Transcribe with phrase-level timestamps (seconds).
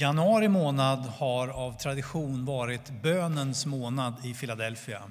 [0.00, 5.02] Januari månad har av tradition varit bönens månad i Philadelphia.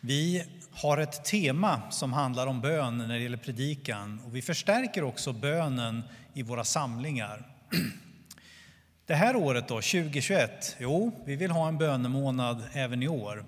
[0.00, 5.04] Vi har ett tema som handlar om bön när det gäller predikan och vi förstärker
[5.04, 6.02] också bönen
[6.34, 7.46] i våra samlingar.
[9.06, 13.44] Det här året då, 2021, jo, vi vill ha en bönemånad även i år.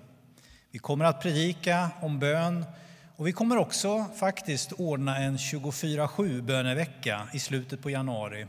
[0.71, 2.65] Vi kommer att predika om bön
[3.15, 8.47] och vi kommer också faktiskt ordna en 24-7 bönevecka i slutet på januari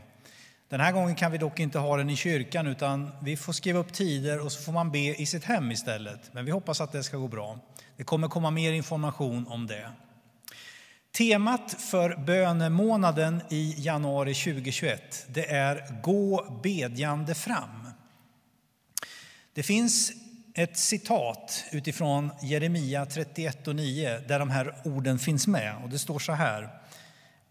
[0.71, 3.79] den här gången kan vi dock inte ha den i kyrkan utan vi får skriva
[3.79, 6.33] upp tider och så får man be i sitt hem istället.
[6.33, 7.59] Men vi hoppas att det ska gå bra.
[7.97, 9.91] Det kommer komma mer information om det.
[11.17, 17.87] Temat för bönemånaden i januari 2021 det är Gå bedjande fram.
[19.53, 20.11] Det finns
[20.53, 25.99] ett citat utifrån Jeremia 31 och 9 där de här orden finns med och det
[25.99, 26.80] står så här.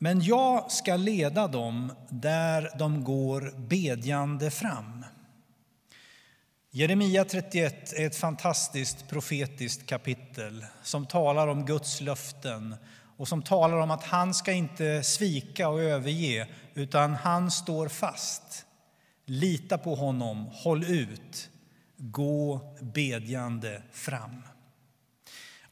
[0.03, 5.05] Men jag ska leda dem där de går bedjande fram.
[6.71, 12.77] Jeremia 31 är ett fantastiskt profetiskt kapitel som talar om Guds löften
[13.17, 18.67] och som talar om att han ska inte svika och överge utan han står fast.
[19.25, 21.51] Lita på honom, håll ut,
[21.97, 24.43] gå bedjande fram.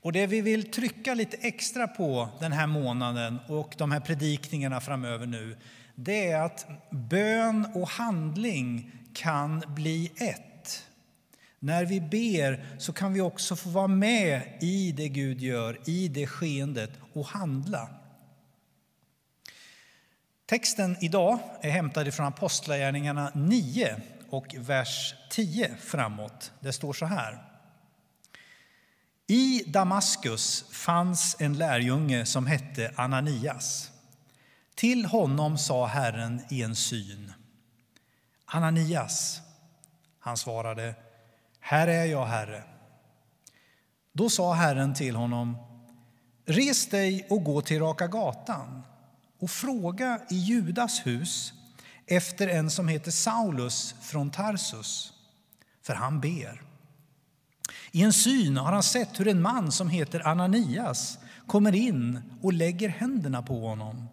[0.00, 4.80] Och det vi vill trycka lite extra på den här månaden och de här predikningarna
[4.80, 5.56] framöver nu,
[5.94, 10.84] det är att bön och handling kan bli ett.
[11.58, 16.08] När vi ber så kan vi också få vara med i det Gud gör, i
[16.08, 17.88] det skeendet och handla.
[20.46, 23.96] Texten idag är hämtad från Apostlagärningarna 9
[24.30, 26.52] och vers 10 framåt.
[26.60, 27.47] Det står så här.
[29.30, 33.90] I Damaskus fanns en lärjunge som hette Ananias.
[34.74, 37.32] Till honom sa Herren i en syn.
[38.44, 39.40] Ananias.
[40.18, 40.94] Han svarade,
[41.60, 42.64] här är jag, Herre.
[44.12, 45.56] Då sa Herren till honom,
[46.46, 48.82] res dig och gå till Raka gatan
[49.38, 51.52] och fråga i Judas hus
[52.06, 55.12] efter en som heter Saulus från Tarsus,
[55.82, 56.67] för han ber.
[57.92, 62.52] I en syn har han sett hur en man som heter Ananias kommer in och
[62.52, 64.08] lägger händerna på honom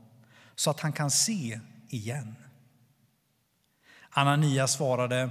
[0.55, 2.35] så att han kan se igen.
[4.09, 5.29] Ananias svarade,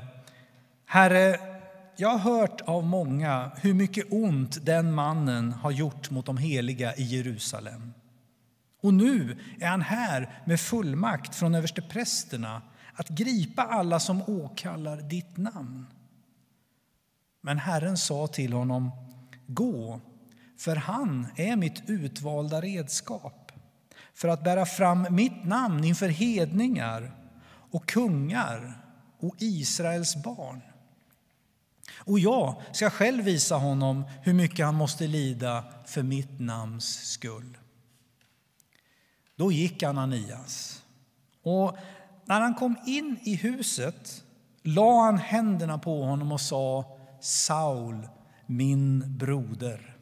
[0.87, 1.41] Herre,
[1.97, 6.95] jag har hört av många hur mycket ont den mannen har gjort mot de heliga
[6.95, 7.93] i Jerusalem.
[8.81, 12.63] Och nu är han här med fullmakt från översteprästerna
[12.95, 15.87] att gripa alla som åkallar ditt namn.
[17.45, 18.91] Men Herren sa till honom,
[19.47, 20.01] gå,
[20.59, 23.53] för han är mitt utvalda redskap
[24.15, 27.15] för att bära fram mitt namn inför hedningar
[27.47, 28.85] och kungar
[29.21, 30.61] och Israels barn.
[31.97, 37.59] Och jag ska själv visa honom hur mycket han måste lida för mitt namns skull.
[39.37, 40.83] Då gick Ananias,
[41.43, 41.77] och
[42.25, 44.25] när han kom in i huset
[44.63, 46.94] la han händerna på honom och sa
[47.25, 48.09] Saul,
[48.47, 49.97] min broder.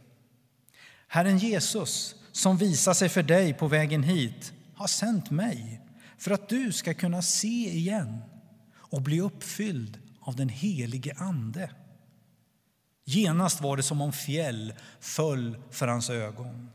[1.08, 5.80] Herren Jesus, som visar sig för dig på vägen hit, har sänt mig
[6.18, 8.18] för att du ska kunna se igen
[8.74, 11.70] och bli uppfylld av den helige Ande.
[13.04, 16.70] Genast var det som om fjäll föll för hans ögon.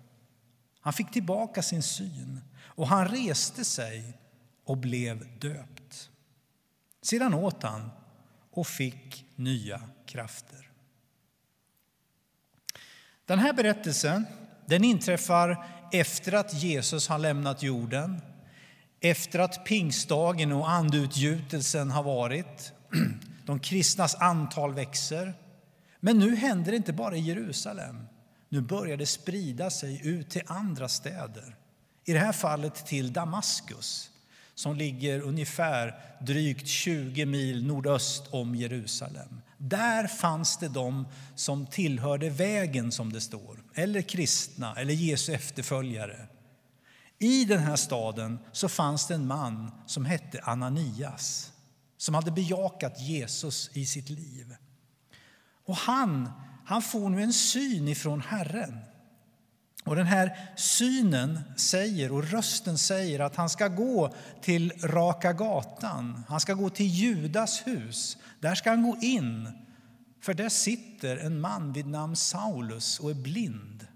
[0.79, 4.19] Han fick tillbaka sin syn och han reste sig
[4.65, 6.09] och blev döpt.
[7.01, 7.89] Sedan åt han
[8.51, 10.69] och fick nya krafter.
[13.25, 14.25] Den här berättelsen
[14.65, 18.21] den inträffar efter att Jesus har lämnat jorden,
[18.99, 22.73] efter att pingstdagen och andutgjutelsen har varit.
[23.45, 25.33] De kristnas antal växer.
[25.99, 28.07] Men nu händer det inte bara i Jerusalem.
[28.49, 31.55] Nu börjar det sprida sig ut till andra städer.
[32.05, 34.09] I det här fallet till Damaskus
[34.57, 39.41] som ligger ungefär drygt 20 mil nordöst om Jerusalem.
[39.57, 46.27] Där fanns det de som tillhörde vägen, som det står, eller kristna eller Jesu efterföljare.
[47.19, 51.51] I den här staden så fanns det en man som hette Ananias
[51.97, 54.55] som hade bejakat Jesus i sitt liv.
[55.65, 56.29] Och han,
[56.65, 58.79] han får nu en syn ifrån Herren.
[59.87, 66.23] Och den här synen säger och rösten säger att han ska gå till Raka gatan.
[66.27, 68.17] Han ska gå till Judas hus.
[68.39, 69.49] Där ska han gå in.
[70.21, 73.87] För där sitter en man vid namn Saulus och är blind.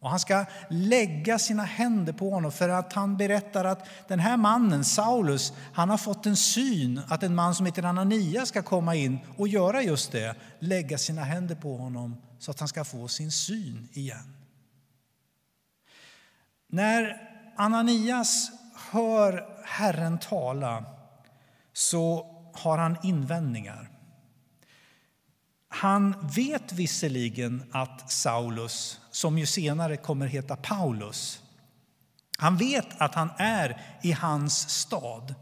[0.00, 4.36] Och han ska lägga sina händer på honom för att han berättar att den här
[4.36, 8.94] mannen, Saulus, han har fått en syn att en man som heter Anania ska komma
[8.94, 13.08] in och göra just det, lägga sina händer på honom så att han ska få
[13.08, 14.39] sin syn igen.
[16.70, 17.16] När
[17.56, 18.50] Ananias
[18.90, 20.84] hör Herren tala
[21.72, 23.90] så har han invändningar.
[25.68, 31.42] Han vet visserligen att Saulus, som ju senare kommer heta Paulus,
[32.38, 35.34] han vet att han är i hans stad.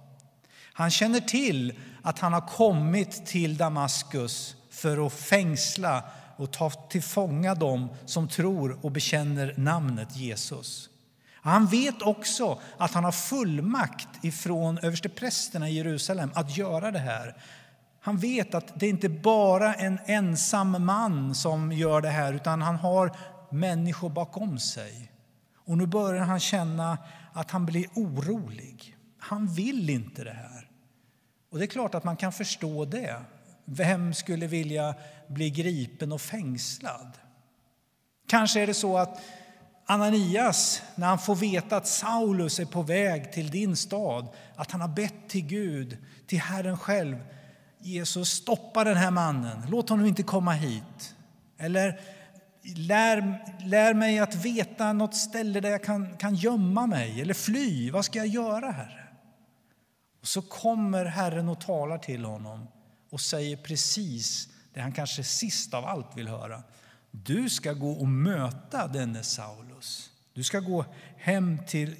[0.72, 6.04] Han känner till att han har kommit till Damaskus för att fängsla
[6.36, 10.90] och ta till fånga dem som tror och bekänner namnet Jesus.
[11.42, 17.36] Han vet också att han har fullmakt ifrån översteprästerna i Jerusalem att göra det här.
[18.00, 22.62] Han vet att det inte bara är en ensam man som gör det här utan
[22.62, 23.16] han har
[23.50, 25.12] människor bakom sig.
[25.56, 26.98] Och nu börjar han känna
[27.32, 28.96] att han blir orolig.
[29.18, 30.70] Han vill inte det här.
[31.50, 33.16] Och det är klart att man kan förstå det.
[33.64, 34.94] Vem skulle vilja
[35.28, 37.18] bli gripen och fängslad?
[38.28, 39.20] Kanske är det så att
[39.90, 44.80] Ananias, när han får veta att Saulus är på väg till din stad, att han
[44.80, 45.96] har bett till Gud,
[46.26, 47.16] till Herren själv.
[47.80, 51.14] Jesus, stoppa den här mannen, låt honom inte komma hit.
[51.58, 52.00] Eller
[52.76, 57.90] lär, lär mig att veta något ställe där jag kan, kan gömma mig eller fly.
[57.90, 59.08] Vad ska jag göra, Herre?
[60.20, 62.68] Och så kommer Herren och talar till honom
[63.10, 66.62] och säger precis det han kanske sist av allt vill höra.
[67.10, 69.22] Du ska gå och möta denne
[69.78, 70.10] Saulus.
[70.32, 70.84] Du ska gå
[71.16, 71.96] hem till,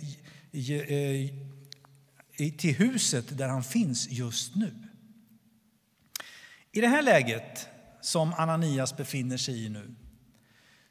[0.53, 1.31] eh,
[2.59, 4.75] till huset där han finns just nu.
[6.73, 7.69] I det här läget
[8.01, 9.95] som Ananias befinner sig i nu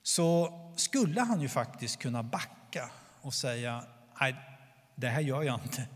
[0.03, 2.89] så skulle han ju faktiskt kunna backa
[3.21, 3.83] och säga
[4.19, 4.35] nej,
[4.95, 5.87] det här gör jag inte.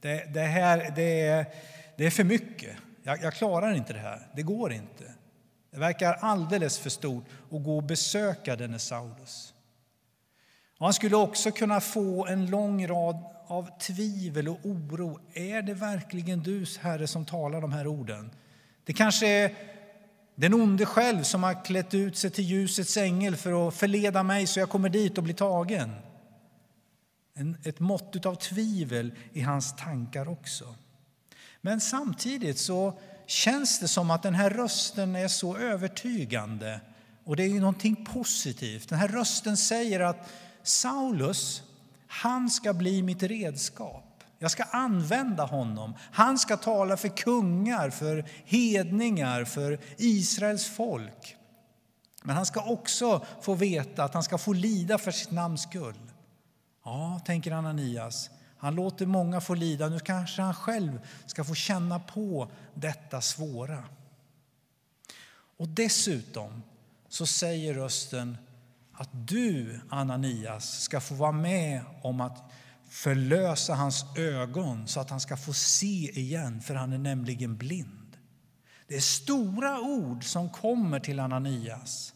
[0.00, 1.46] Det, det här det är,
[1.96, 2.76] det är för mycket.
[3.02, 4.28] Jag, jag klarar inte det här.
[4.34, 5.14] Det går inte.
[5.70, 9.53] Det verkar alldeles för stort att gå och besöka denne Saulus.
[10.78, 15.20] Och han skulle också kunna få en lång rad av tvivel och oro.
[15.32, 18.30] Är det verkligen du, Herre, som talar de här orden?
[18.84, 19.54] Det kanske är
[20.34, 24.46] den onde själv som har klätt ut sig till ljusets ängel för att förleda mig
[24.46, 25.94] så jag kommer dit och blir tagen.
[27.34, 30.74] En, ett mått av tvivel i hans tankar också.
[31.60, 36.80] Men samtidigt så känns det som att den här rösten är så övertygande.
[37.24, 38.88] Och det är ju någonting positivt.
[38.88, 40.32] Den här rösten säger att
[40.64, 41.62] Saulus,
[42.06, 44.24] han ska bli mitt redskap.
[44.38, 45.94] Jag ska använda honom.
[46.12, 51.36] Han ska tala för kungar, för hedningar, för Israels folk.
[52.22, 56.12] Men han ska också få veta att han ska få lida för sitt namns skull.
[56.84, 59.88] Ja, tänker Ananias, han låter många få lida.
[59.88, 63.84] Nu kanske han själv ska få känna på detta svåra.
[65.56, 66.62] Och dessutom
[67.08, 68.36] så säger rösten
[68.96, 72.52] att du, Ananias, ska få vara med om att
[72.88, 78.16] förlösa hans ögon så att han ska få se igen, för han är nämligen blind.
[78.88, 82.14] Det är stora ord som kommer till Ananias.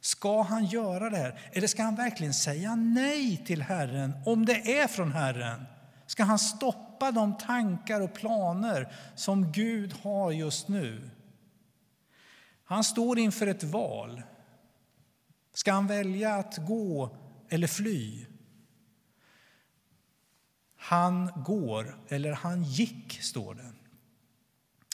[0.00, 1.40] Ska han göra det här?
[1.52, 5.64] Eller ska han verkligen säga nej till Herren om det är från Herren?
[6.06, 11.10] Ska han stoppa de tankar och planer som Gud har just nu?
[12.64, 14.22] Han står inför ett val.
[15.56, 17.16] Ska han välja att gå
[17.48, 18.26] eller fly?
[20.76, 23.72] Han går, eller han gick, står det.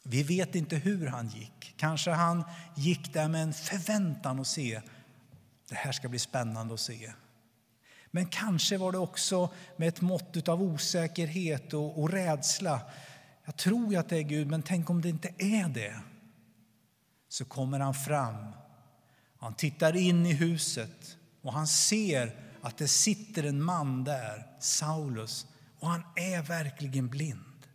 [0.05, 1.75] Vi vet inte hur han gick.
[1.77, 2.45] Kanske han
[2.77, 4.83] gick där med en förväntan att se.
[5.69, 7.13] Det här ska bli spännande att se.
[8.11, 12.81] Men kanske var det också med ett mått av osäkerhet och, och rädsla.
[13.45, 16.01] Jag tror att det är Gud, men tänk om det inte är det.
[17.29, 18.62] Så kommer han fram.
[19.43, 25.47] Han tittar in i huset och han ser att det sitter en man där, Saulus,
[25.79, 27.67] och han är verkligen blind.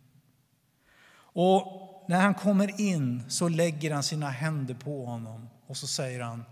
[1.16, 1.64] Och
[2.08, 6.44] när han kommer in så lägger han sina händer på honom och så säger han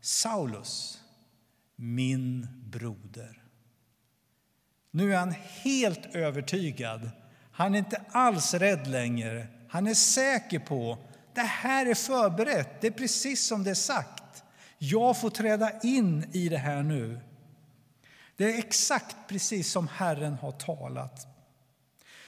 [0.00, 1.02] Saulus,
[1.76, 3.42] min broder.
[4.90, 7.10] Nu är han helt övertygad.
[7.52, 9.46] Han är inte alls rädd längre.
[9.68, 10.98] Han är säker på
[11.34, 12.80] det här är förberett.
[12.80, 14.13] Det är precis som det är sagt.
[14.90, 17.20] Jag får träda in i det här nu.
[18.36, 21.26] Det är exakt precis som Herren har talat.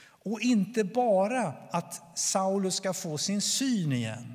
[0.01, 4.33] Och inte bara att Saulus ska få sin syn igen.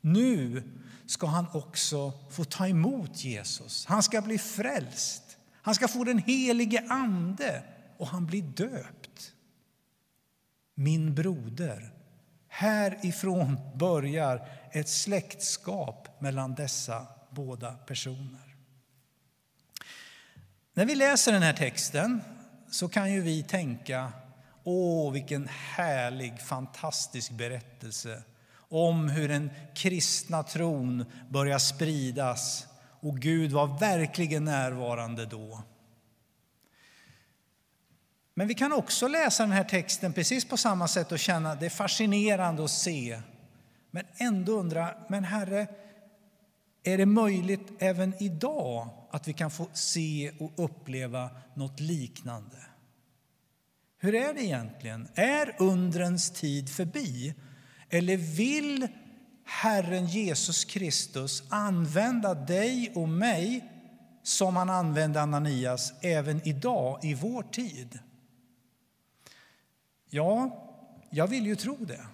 [0.00, 0.62] Nu
[1.06, 3.86] ska han också få ta emot Jesus.
[3.86, 5.22] Han ska bli frälst.
[5.52, 7.62] Han ska få den helige Ande
[7.96, 9.32] och han blir döpt.
[10.74, 11.92] Min broder.
[12.48, 18.56] Härifrån börjar ett släktskap mellan dessa båda personer.
[20.74, 22.20] När vi läser den här texten
[22.70, 24.12] så kan ju vi tänka
[24.64, 28.22] Åh, vilken härlig, fantastisk berättelse
[28.68, 32.66] om hur den kristna tron börjar spridas
[33.00, 35.62] och Gud var verkligen närvarande då.
[38.34, 41.66] Men vi kan också läsa den här texten precis på samma sätt och känna det
[41.66, 43.20] är fascinerande att se.
[43.90, 45.66] Men ändå undra, men Herre,
[46.82, 52.56] är det möjligt även idag att vi kan få se och uppleva något liknande?
[53.98, 55.08] Hur är det egentligen?
[55.14, 57.34] Är undrens tid förbi?
[57.88, 58.88] Eller vill
[59.44, 63.72] Herren Jesus Kristus använda dig och mig
[64.22, 67.98] som han använde Ananias även idag, i vår tid?
[70.10, 70.64] Ja,
[71.10, 72.06] jag vill ju tro det.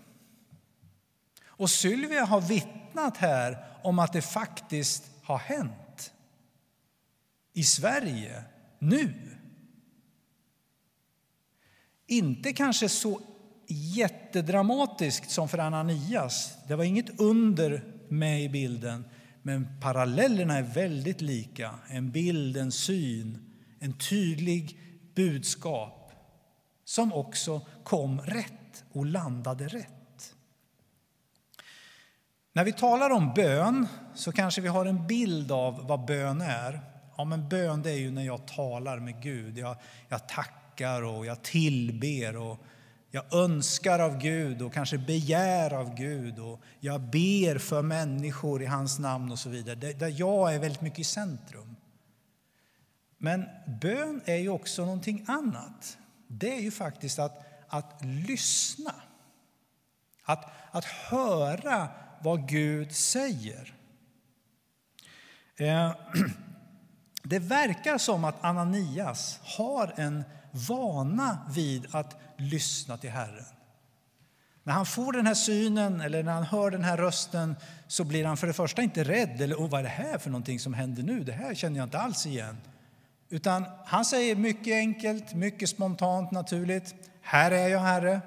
[1.47, 6.13] Och Sylvia har vittnat här om att det faktiskt har hänt
[7.53, 8.45] i Sverige
[8.79, 9.15] nu.
[12.07, 13.21] Inte kanske så
[13.69, 16.55] jättedramatiskt som för Ananias.
[16.69, 19.05] Det var inget under med i bilden,
[19.43, 21.75] men parallellerna är väldigt lika.
[21.89, 24.79] En bild, en syn, en tydlig
[25.15, 26.13] budskap
[26.85, 30.04] som också kom rätt och landade rätt.
[32.57, 36.81] När vi talar om bön så kanske vi har en bild av vad bön är.
[37.17, 39.59] Ja, men bön det är ju när jag talar med Gud.
[39.59, 39.77] Jag,
[40.09, 42.59] jag tackar och jag tillber och
[43.11, 48.67] jag önskar av Gud och kanske begär av Gud och jag ber för människor i
[48.67, 49.75] hans namn och så vidare.
[49.75, 51.77] Där jag är väldigt mycket i centrum.
[53.19, 53.45] Men
[53.81, 55.99] bön är ju också någonting annat.
[56.29, 58.95] Det är ju faktiskt att, att lyssna.
[60.25, 61.89] Att, att höra
[62.25, 63.75] vad Gud säger.
[65.57, 65.93] Eh,
[67.23, 73.45] det verkar som att Ananias har en vana vid att lyssna till Herren.
[74.63, 78.25] När han får den här synen eller när han hör den här rösten så blir
[78.25, 80.75] han för det första inte rädd eller oh, vad är det här för någonting som
[80.75, 81.25] händer nu?
[81.25, 82.57] Det här känner jag inte alls igen.
[83.29, 86.95] Utan han säger mycket enkelt, mycket spontant, naturligt.
[87.23, 88.21] Här är jag, Herre.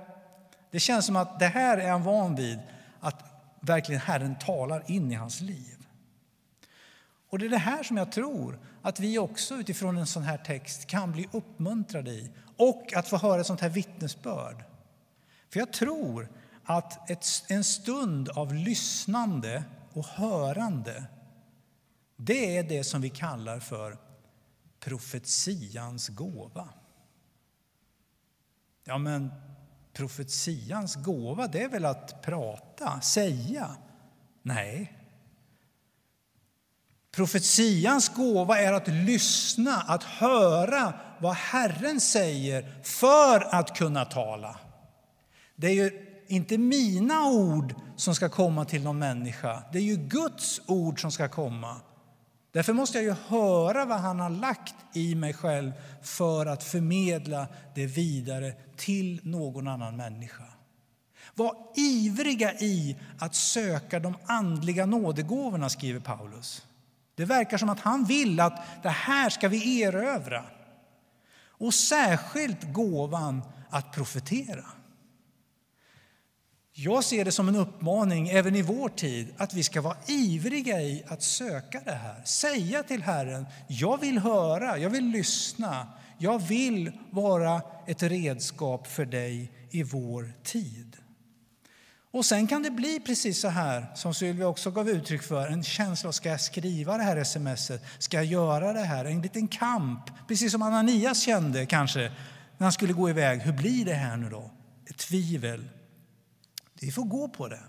[0.72, 2.60] Det känns som att det här är han van vid,
[3.00, 3.37] att
[3.68, 5.88] verkligen Herren talar in i hans liv.
[7.30, 10.38] Och det är det här som jag tror att vi också utifrån en sån här
[10.38, 14.64] text kan bli uppmuntrade i och att få höra ett sånt här vittnesbörd.
[15.50, 16.30] För jag tror
[16.64, 21.06] att ett, en stund av lyssnande och hörande
[22.16, 23.98] det är det som vi kallar för
[24.80, 26.70] profetians gåva.
[28.84, 29.32] Ja, men
[29.98, 33.76] profetians gåva, det är väl att prata, säga?
[34.42, 34.98] Nej,
[37.18, 44.60] Profetians gåva är att lyssna, att höra vad Herren säger för att kunna tala.
[45.56, 45.92] Det är ju
[46.28, 51.12] inte mina ord som ska komma till någon människa, det är ju Guds ord som
[51.12, 51.82] ska komma.
[52.58, 55.72] Därför måste jag ju höra vad han har lagt i mig själv
[56.02, 60.44] för att förmedla det vidare till någon annan människa.
[61.36, 66.66] Var ivriga i att söka de andliga nådegåvorna, skriver Paulus.
[67.16, 70.44] Det verkar som att han vill att det här ska vi erövra.
[71.48, 74.66] Och särskilt gåvan att profetera.
[76.80, 80.82] Jag ser det som en uppmaning även i vår tid att vi ska vara ivriga
[80.82, 82.22] i att söka det här.
[82.26, 89.06] Säga till Herren, jag vill höra, jag vill lyssna, jag vill vara ett redskap för
[89.06, 90.98] dig i vår tid.
[92.12, 95.64] Och sen kan det bli precis så här som Sylvia också gav uttryck för, en
[95.64, 99.06] känsla av ska jag skriva det här smset, ska jag göra det här?
[99.06, 102.00] En liten kamp, precis som Ananias kände kanske
[102.58, 103.42] när han skulle gå iväg.
[103.42, 104.52] Hur blir det här nu då?
[104.90, 105.70] Ett tvivel.
[106.82, 107.64] Vi får gå på det.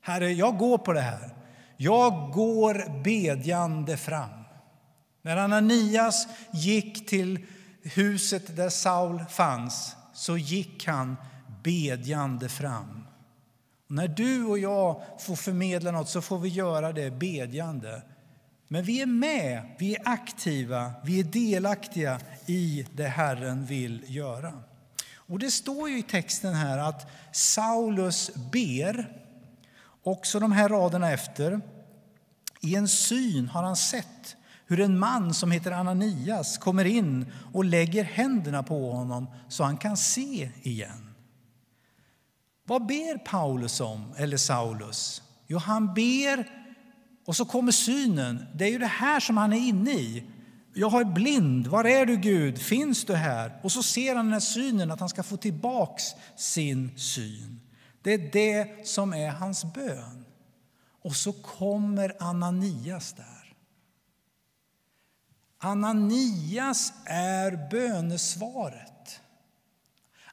[0.00, 1.34] Herre, jag går på det här.
[1.76, 4.30] Jag går bedjande fram.
[5.22, 7.46] När Ananias gick till
[7.82, 11.16] huset där Saul fanns så gick han
[11.62, 13.06] bedjande fram.
[13.86, 18.02] Och när du och jag får förmedla något så får vi göra det bedjande.
[18.68, 24.52] Men vi är med, vi är aktiva, vi är delaktiga i det Herren vill göra.
[25.26, 29.22] Och det står ju i texten här att Saulus ber,
[30.02, 31.60] också de här raderna efter.
[32.60, 37.64] I en syn har han sett hur en man som heter Ananias kommer in och
[37.64, 41.14] lägger händerna på honom så han kan se igen.
[42.64, 45.22] Vad ber Paulus om, eller Saulus?
[45.46, 46.50] Jo, han ber
[47.26, 48.46] och så kommer synen.
[48.54, 50.24] Det är ju det här som han är inne i.
[50.78, 51.66] Jag är blind.
[51.66, 52.58] Var är du, Gud?
[52.58, 53.60] Finns du här?
[53.62, 56.02] Och så ser han den här synen, att han ska få tillbaks
[56.36, 57.60] sin syn.
[58.02, 60.24] Det är det som är hans bön.
[61.02, 63.54] Och så kommer Ananias där.
[65.58, 69.20] Ananias är bönesvaret.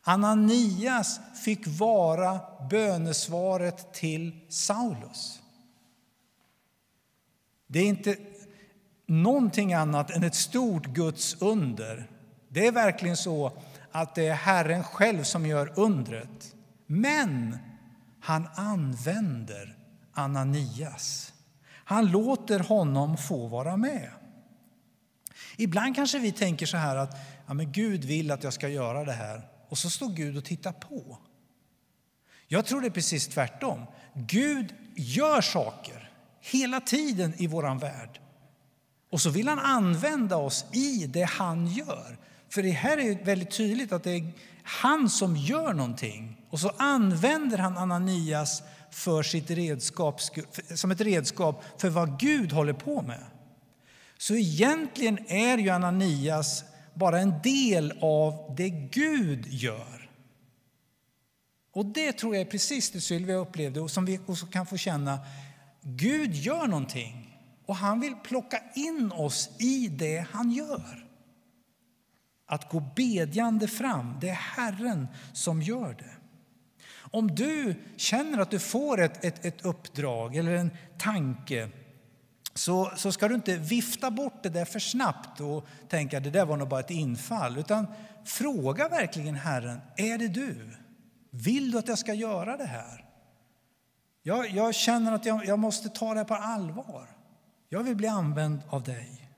[0.02, 5.42] Ananias fick vara bönesvaret till Saulus.
[7.68, 8.18] Det är inte
[9.06, 12.10] någonting annat än ett stort Guds under.
[12.50, 13.52] Det är verkligen så
[13.92, 16.56] att det är Herren själv som gör undret.
[16.88, 17.58] Men
[18.20, 19.78] han använder
[20.14, 21.34] Ananias.
[21.86, 24.10] Han låter honom få vara med.
[25.58, 27.18] Ibland kanske vi tänker så här att
[27.48, 30.46] ja, men Gud vill att jag ska göra det här och så står Gud och
[30.46, 31.18] tittar på.
[32.48, 33.86] Jag tror det är precis tvärtom.
[34.14, 38.20] Gud gör saker hela tiden i vår värld.
[39.14, 42.18] Och så vill han använda oss i det han gör.
[42.50, 44.32] För det här är väldigt tydligt att det är
[44.64, 46.42] han som gör någonting.
[46.50, 50.22] Och så använder han Ananias för sitt redskap,
[50.76, 53.24] som ett redskap för vad Gud håller på med.
[54.18, 60.10] Så egentligen är ju Ananias bara en del av det Gud gör.
[61.74, 64.78] Och det tror jag är precis det Sylvia upplevde och som vi också kan få
[64.78, 65.20] känna.
[65.82, 67.23] Gud gör någonting
[67.66, 71.08] och han vill plocka in oss i det han gör.
[72.46, 76.14] Att gå bedjande fram, det är Herren som gör det.
[76.96, 81.70] Om du känner att du får ett, ett, ett uppdrag eller en tanke
[82.54, 86.30] så, så ska du inte vifta bort det där för snabbt och tänka att det
[86.30, 87.58] där var nog bara ett infall.
[87.58, 87.88] Utan
[88.26, 90.78] fråga verkligen Herren, är det du?
[91.30, 93.06] Vill du att jag ska göra det här?
[94.24, 97.08] Jag, jag känner att jag, jag måste ta det här på allvar.
[97.74, 99.30] Jag vill bli använd av dig.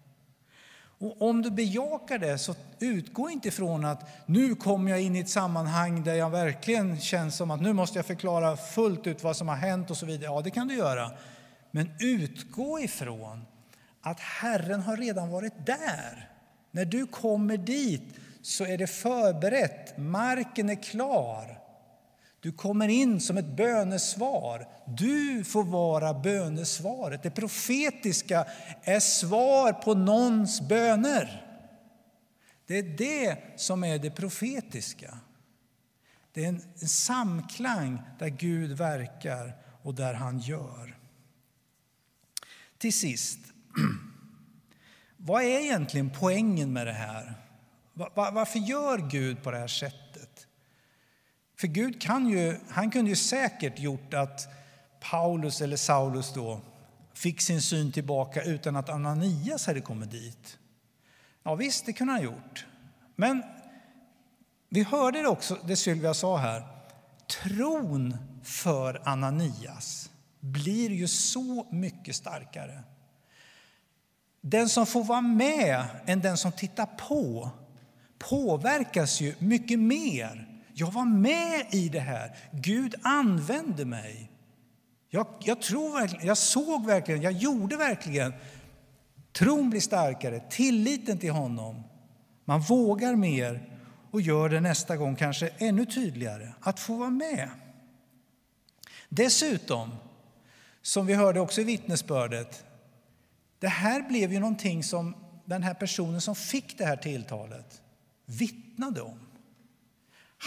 [0.99, 5.19] Och om du bejakar det, så utgå inte ifrån att nu kommer jag in i
[5.19, 9.37] ett sammanhang där jag verkligen känns som att nu måste jag förklara fullt ut vad
[9.37, 10.25] som har hänt och så vidare.
[10.25, 11.11] Ja, det kan du göra.
[11.71, 13.45] Men utgå ifrån
[14.01, 16.29] att Herren har redan varit där.
[16.71, 21.59] När du kommer dit så är det förberett, marken är klar.
[22.45, 24.67] Du kommer in som ett bönesvar.
[24.87, 27.23] Du får vara bönesvaret.
[27.23, 28.45] Det profetiska
[28.83, 31.45] är svar på någons böner.
[32.67, 35.17] Det är det som är det profetiska.
[36.33, 40.97] Det är en samklang där Gud verkar och där han gör.
[42.77, 43.39] Till sist,
[45.17, 47.33] vad är egentligen poängen med det här?
[48.13, 50.04] Varför gör Gud på det här sättet?
[51.57, 54.47] För Gud kan ju, han kunde ju säkert gjort att
[54.99, 56.61] Paulus eller Saulus då
[57.13, 60.57] fick sin syn tillbaka utan att Ananias hade kommit dit.
[61.43, 62.65] Ja visst, det kunde han gjort.
[63.15, 63.43] Men
[64.69, 66.67] vi hörde det också, det Sylvia sa här.
[67.27, 72.83] Tron för Ananias blir ju så mycket starkare.
[74.41, 77.49] Den som får vara med än den som tittar på
[78.19, 80.54] påverkas ju mycket mer.
[80.77, 82.35] Jag var med i det här.
[82.51, 84.31] Gud använde mig.
[85.09, 88.33] Jag, jag, tror verkligen, jag såg verkligen, jag gjorde verkligen.
[89.31, 91.83] Tron blir starkare, tilliten till honom.
[92.45, 93.79] Man vågar mer
[94.11, 96.53] och gör det nästa gång kanske ännu tydligare.
[96.59, 97.49] Att få vara med.
[99.09, 99.91] Dessutom
[100.81, 102.65] som vi hörde också i vittnesbördet,
[103.59, 107.81] det här blev ju någonting som den här personen som fick det här tilltalet
[108.25, 109.24] vittnade om.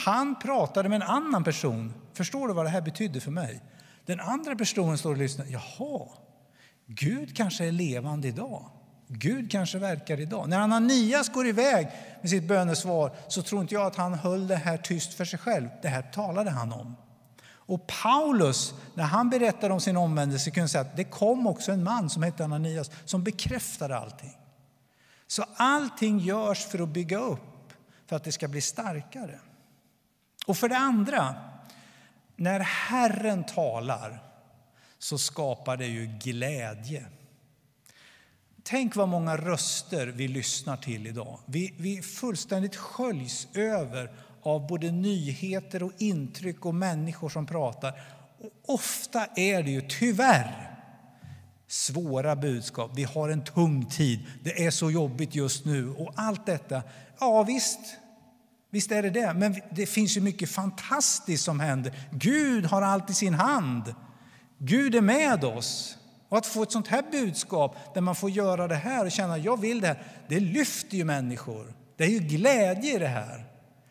[0.04, 1.94] Han pratade med en annan person.
[2.12, 3.62] Förstår du vad det här betydde för mig?
[4.06, 5.46] Den andra personen står och lyssnar.
[5.46, 6.08] Jaha,
[6.86, 8.70] Gud kanske är levande idag.
[9.08, 10.48] Gud kanske verkar idag.
[10.48, 11.88] När Ananias går iväg
[12.20, 15.38] med sitt bönesvar så tror inte jag att han höll det här tyst för sig
[15.38, 15.68] själv.
[15.82, 16.96] Det här talade han om.
[17.68, 21.84] Och Paulus, när han berättade om sin omvändelse, kunde säga att det kom också en
[21.84, 24.38] man som hette Ananias som bekräftade allting.
[25.26, 27.72] Så allting görs för att bygga upp,
[28.06, 29.38] för att det ska bli starkare.
[30.48, 31.34] Och för det andra,
[32.36, 34.22] när Herren talar
[34.98, 37.06] så skapar det ju glädje.
[38.62, 41.38] Tänk vad många röster vi lyssnar till idag.
[41.46, 48.00] Vi, vi fullständigt sköljs över av både nyheter och intryck och människor som pratar.
[48.38, 50.78] Och ofta är det ju tyvärr
[51.66, 52.90] svåra budskap.
[52.94, 54.26] Vi har en tung tid.
[54.42, 55.90] Det är så jobbigt just nu.
[55.90, 56.82] Och allt detta,
[57.20, 57.80] ja visst,
[58.70, 59.34] visst är det det.
[59.34, 61.92] Men det finns ju mycket fantastiskt som händer.
[62.12, 63.94] Gud har allt i sin hand.
[64.58, 65.98] Gud är med oss.
[66.28, 69.38] Och att få ett sånt här budskap där man får göra det här och känna
[69.38, 71.74] jag vill det här, det lyfter ju människor.
[71.96, 73.44] Det är ju glädje i det här.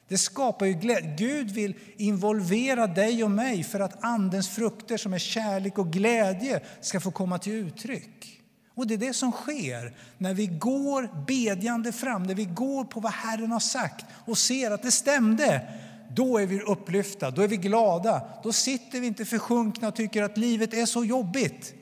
[0.07, 1.15] Det skapar ju glädje.
[1.17, 6.59] Gud vill involvera dig och mig för att Andens frukter som är kärlek och glädje
[6.81, 8.36] ska få komma till uttryck.
[8.77, 12.99] Och det är det som sker när vi går bedjande fram, när vi går på
[12.99, 15.67] vad Herren har sagt och ser att det stämde.
[16.11, 18.27] Då är vi upplyfta, då är vi glada.
[18.43, 21.73] Då sitter vi inte försjunkna och tycker att livet är så jobbigt.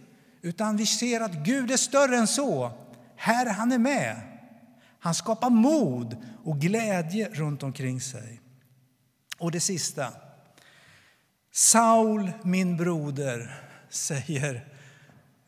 [0.42, 2.72] Utan vi ser att Gud är större än så.
[3.16, 4.22] Herre, han är med.
[5.00, 8.42] Han skapar mod och glädje runt omkring sig.
[9.38, 10.08] Och det sista.
[11.52, 14.75] Saul, min broder, säger,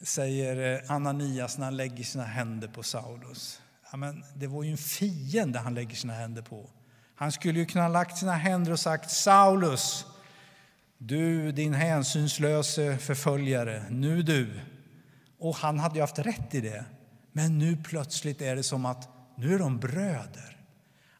[0.01, 3.61] säger eh, Ananias när han lägger sina händer på Saulus.
[3.91, 6.69] Ja, men det var ju en fiende han lägger sina händer på.
[7.15, 10.05] Han skulle ju kunna ha lagt sina händer och sagt Saulus,
[10.97, 14.59] du din hänsynslöse förföljare, nu du.
[15.39, 16.85] Och han hade ju haft rätt i det.
[17.31, 20.57] Men nu plötsligt är det som att nu är de bröder.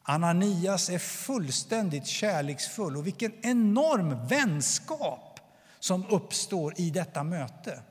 [0.02, 5.40] Ananias är fullständigt kärleksfull och vilken enorm vänskap
[5.78, 7.82] som uppstår i detta möte.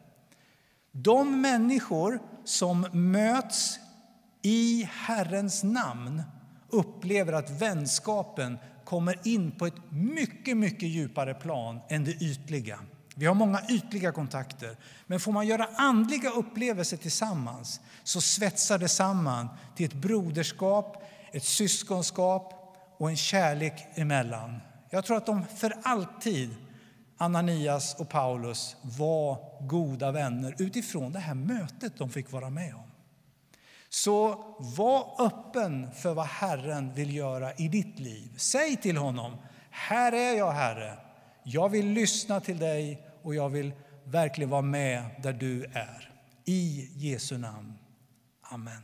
[1.00, 3.80] De människor som möts
[4.42, 6.24] i Herrens namn
[6.70, 12.80] upplever att vänskapen kommer in på ett mycket, mycket djupare plan än det ytliga.
[13.16, 18.88] Vi har många ytliga kontakter, men får man göra andliga upplevelser tillsammans så svetsar det
[18.88, 22.54] samman till ett broderskap, ett syskonskap
[22.98, 24.60] och en kärlek emellan.
[24.90, 26.56] Jag tror att de för alltid,
[27.18, 32.92] Ananias och Paulus, var goda vänner utifrån det här mötet de fick vara med om.
[33.90, 38.34] Så var öppen för vad Herren vill göra i ditt liv.
[38.38, 39.38] Säg till honom,
[39.70, 41.00] här är jag Herre.
[41.44, 43.72] Jag vill lyssna till dig och jag vill
[44.04, 46.14] verkligen vara med där du är.
[46.46, 47.74] I Jesu namn.
[48.42, 48.84] Amen.